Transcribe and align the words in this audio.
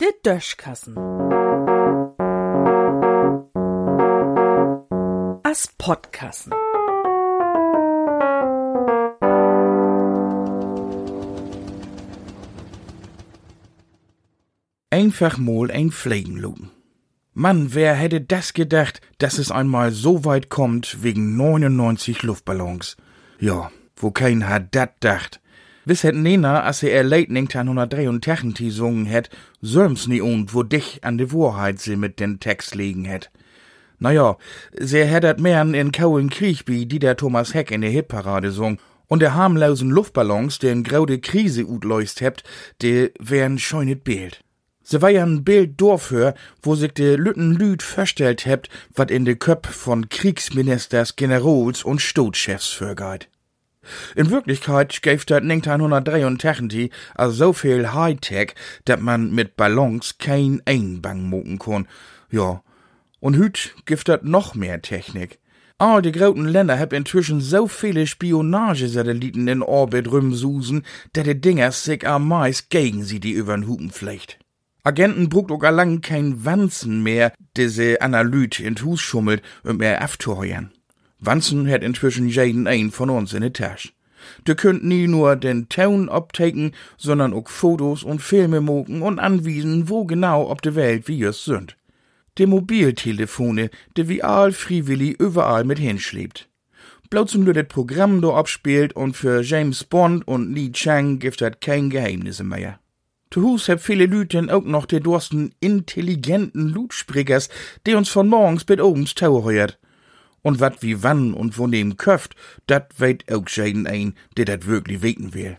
Der 0.00 0.12
Döschkassen. 0.24 0.96
As 5.42 5.68
Podkassen. 5.78 6.52
Einfach 14.90 15.38
mal 15.38 15.70
ein 15.70 15.92
Pflegenluden. 15.92 16.70
Mann, 17.32 17.74
wer 17.74 17.94
hätte 17.94 18.20
das 18.20 18.54
gedacht, 18.54 19.00
dass 19.18 19.38
es 19.38 19.52
einmal 19.52 19.92
so 19.92 20.24
weit 20.24 20.50
kommt 20.50 21.02
wegen 21.02 21.36
99 21.36 22.24
Luftballons? 22.24 22.96
Ja, 23.38 23.70
wo 23.96 24.10
kein 24.10 24.48
hat 24.48 24.74
dat 24.74 24.94
dacht. 25.00 25.40
Wiss 25.90 26.04
hätt 26.04 26.14
Nena, 26.14 26.62
als 26.62 26.84
er 26.84 27.02
late 27.02 27.30
1983 27.30 28.68
gesungen 28.68 29.06
hätt, 29.06 29.28
söms 29.60 30.06
nie 30.06 30.20
und 30.20 30.54
wo 30.54 30.62
dich 30.62 31.02
an 31.02 31.18
de 31.18 31.32
Wahrheit 31.32 31.80
sie 31.80 31.96
mit 31.96 32.20
den 32.20 32.38
Text 32.38 32.76
legen 32.76 33.04
hätt. 33.04 33.32
Naja, 33.98 34.36
sie 34.78 35.04
hättet 35.04 35.40
mehren 35.40 35.74
in 35.74 35.90
Kaulen 35.90 36.30
Kriechby, 36.30 36.86
die 36.86 37.00
der 37.00 37.16
Thomas 37.16 37.54
Heck 37.54 37.72
in 37.72 37.80
der 37.80 37.90
Hitparade 37.90 38.52
sung, 38.52 38.78
und 39.08 39.20
der 39.20 39.34
harmlosen 39.34 39.90
Luftballons, 39.90 40.60
den 40.60 40.84
graude 40.84 41.18
Krise 41.18 41.66
utleust 41.66 42.20
hebt, 42.20 42.44
de 42.82 43.10
wären 43.18 43.58
scheunet 43.58 44.04
Bild. 44.04 44.44
Se 44.84 45.02
war 45.02 45.10
ja 45.10 45.24
ein 45.24 45.42
Bild 45.42 45.80
dafür, 45.80 46.34
wo 46.62 46.76
sich 46.76 46.92
de 46.92 47.16
Lütten 47.16 47.50
Lüd 47.50 47.82
verstellt 47.82 48.46
hebt, 48.46 48.68
wat 48.94 49.10
in 49.10 49.24
de 49.24 49.34
Köp 49.34 49.66
von 49.66 50.08
Kriegsministers, 50.08 51.16
Generals 51.16 51.82
und 51.82 52.00
Stotchefs 52.00 52.68
vorgeht. 52.68 53.28
In 54.16 54.30
Wirklichkeit 54.30 55.02
gäf 55.02 55.24
dat 55.24 55.42
1983 55.42 56.90
also 57.14 57.34
so 57.34 57.52
viel 57.52 57.92
Hightech, 57.92 58.54
dat 58.84 59.00
man 59.00 59.32
mit 59.32 59.56
Ballons 59.56 60.18
kein 60.18 60.62
Einbang 60.64 61.22
mucken 61.22 61.58
kon. 61.58 61.86
Ja, 62.30 62.62
und 63.20 63.36
hüt 63.36 63.74
gibt 63.84 64.08
dat 64.08 64.24
noch 64.24 64.54
mehr 64.54 64.82
Technik. 64.82 65.38
All 65.78 66.02
die 66.02 66.12
großen 66.12 66.46
Länder 66.46 66.78
hab 66.78 66.92
inzwischen 66.92 67.40
so 67.40 67.66
viele 67.66 68.06
Spionagesatelliten 68.06 69.48
in 69.48 69.62
Orbit 69.62 70.12
rumsusen, 70.12 70.84
dat 71.14 71.26
die 71.26 71.40
Dinger 71.40 71.72
sich 71.72 72.06
am 72.06 72.28
meist 72.28 72.68
gegen 72.68 73.02
sie 73.02 73.18
die 73.18 73.32
übern 73.32 73.66
Hupen 73.66 73.90
flecht. 73.90 74.38
Agenten 74.82 75.28
brugt 75.30 75.50
auch 75.50 75.70
lang 75.70 76.02
kein 76.02 76.44
Wanzen 76.44 77.02
mehr, 77.02 77.32
diese 77.56 78.00
Analyt 78.02 78.60
in 78.60 78.76
Hus 78.82 79.00
schummelt, 79.00 79.42
um 79.64 79.80
er 79.80 80.04
aufzuheuern. 80.04 80.70
Wanzen 81.20 81.70
hat 81.70 81.82
inzwischen 81.82 82.28
jeden 82.28 82.66
ein 82.66 82.90
von 82.90 83.10
uns 83.10 83.32
in 83.34 83.42
der 83.42 83.52
Tasche. 83.52 83.90
Du 84.44 84.54
könnt 84.54 84.84
nie 84.84 85.06
nur 85.06 85.36
den 85.36 85.68
Ton 85.68 86.08
abtaken, 86.08 86.72
sondern 86.96 87.32
auch 87.32 87.48
Fotos 87.48 88.02
und 88.02 88.20
Filme 88.22 88.60
moken 88.60 89.02
und 89.02 89.18
anwiesen, 89.18 89.88
wo 89.88 90.04
genau 90.04 90.50
ob 90.50 90.62
de 90.62 90.74
Welt 90.74 91.08
wie 91.08 91.22
es 91.22 91.44
sind. 91.44 91.76
De 92.38 92.46
Mobiltelefone, 92.46 93.70
de 93.96 94.08
wie 94.08 94.22
all 94.22 94.52
freiwillig 94.52 95.18
überall 95.18 95.64
mit 95.64 95.78
hinschlebt. 95.78 96.48
Bloß 97.10 97.34
nur 97.34 97.54
das 97.54 97.66
Programm 97.66 98.22
do 98.22 98.34
abspielt 98.34 98.94
und 98.94 99.16
für 99.16 99.42
James 99.42 99.84
Bond 99.84 100.26
und 100.28 100.54
Li 100.54 100.70
Chang 100.70 101.18
gibt 101.18 101.40
dat 101.40 101.60
kein 101.60 101.90
Geheimnisse 101.90 102.44
mehr. 102.44 102.78
Zu 103.32 103.42
Hus 103.42 103.68
hab 103.68 103.80
viele 103.80 104.06
Lüten 104.06 104.48
auch 104.48 104.64
noch 104.64 104.86
de 104.86 105.00
dursten 105.00 105.52
intelligenten 105.60 106.68
Lutsprickers, 106.68 107.48
die 107.86 107.94
uns 107.94 108.08
von 108.08 108.28
morgens 108.28 108.64
bis 108.64 108.80
obens 108.80 109.14
tau 109.14 109.42
heuert. 109.44 109.78
Und 110.42 110.60
wat 110.60 110.82
wie 110.82 111.02
wann 111.02 111.34
und 111.34 111.58
wo 111.58 111.66
neben 111.66 111.96
köft, 111.96 112.34
dat 112.66 112.98
weit 112.98 113.30
auch 113.32 113.48
jeden 113.48 113.86
ein, 113.86 114.14
der 114.36 114.46
dat 114.46 114.66
wirklich 114.66 115.02
weten 115.02 115.34
will. 115.34 115.58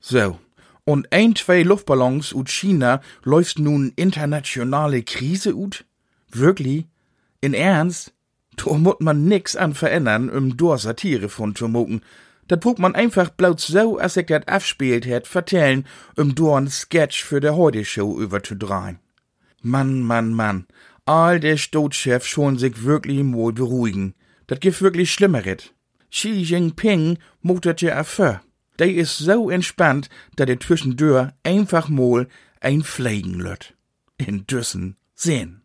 So. 0.00 0.38
Und 0.84 1.12
ein, 1.12 1.34
zwei 1.34 1.62
Luftballons 1.62 2.34
ut 2.34 2.50
China 2.50 3.00
läuft 3.22 3.58
nun 3.58 3.92
internationale 3.96 5.02
Krise 5.02 5.54
ut? 5.54 5.84
Wirklich? 6.30 6.84
In 7.40 7.54
Ernst? 7.54 8.12
Da 8.56 8.72
mut 8.74 9.00
man 9.00 9.24
nix 9.24 9.56
an 9.56 9.74
verändern, 9.74 10.30
um 10.30 10.56
dor 10.56 10.78
Satire 10.78 11.28
von 11.28 11.54
zu 11.54 11.68
mucken. 11.68 12.02
Dat 12.46 12.60
puck 12.60 12.78
man 12.78 12.94
einfach 12.94 13.30
bloß 13.30 13.66
so, 13.66 13.98
als 13.98 14.16
ich 14.16 14.26
dat 14.26 14.48
afspielt 14.48 15.06
hätt, 15.06 15.26
vertellen, 15.26 15.86
um 16.16 16.34
dor 16.34 16.58
ein 16.58 16.68
Sketch 16.68 17.24
für 17.24 17.40
der 17.40 17.56
Heute-Show 17.56 18.20
überzudrehen. 18.20 18.98
Mann, 19.62 20.02
Mann, 20.02 20.34
Mann. 20.34 20.66
All 21.06 21.38
der 21.38 21.58
Stotchef 21.58 22.26
schon 22.26 22.56
sich 22.58 22.84
wirklich 22.84 23.22
mal 23.22 23.52
beruhigen. 23.52 24.14
Dat 24.46 24.60
gibt 24.60 24.80
wirklich 24.80 25.12
Schlimmeret. 25.12 25.74
Xi 26.10 26.30
Jinping 26.30 27.18
mutet 27.42 27.82
ja 27.82 27.98
affe. 27.98 28.40
Der 28.78 28.88
is 28.88 29.18
so 29.18 29.50
entspannt, 29.50 30.08
dat 30.36 30.48
er 30.48 30.60
zwischendurch 30.60 31.30
einfach 31.42 31.88
mal 31.88 32.28
ein 32.60 32.82
Pflegen 32.82 33.34
lött. 33.34 33.74
In 34.16 34.46
Düssen 34.46 34.96
sehen. 35.14 35.63